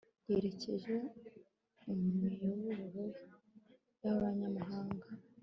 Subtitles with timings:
[0.29, 0.95] Yerekejwe
[1.87, 3.03] mumiyoboro
[4.03, 5.07] yabanyamahanga